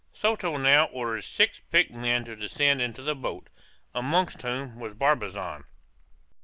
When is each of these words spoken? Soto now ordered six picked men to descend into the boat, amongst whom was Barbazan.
Soto 0.13 0.57
now 0.57 0.85
ordered 0.85 1.25
six 1.25 1.59
picked 1.69 1.91
men 1.91 2.25
to 2.25 2.35
descend 2.35 2.81
into 2.81 3.03
the 3.03 3.13
boat, 3.13 3.49
amongst 3.93 4.41
whom 4.41 4.79
was 4.79 4.95
Barbazan. 4.95 5.65